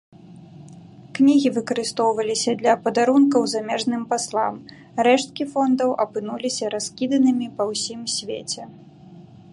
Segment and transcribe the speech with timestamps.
[1.17, 4.53] Кнігі выкарыстоўваліся для падарункаў замежным паслам,
[5.09, 8.63] рэшткі фондаў апынуліся раскіданымі па ўсім свеце.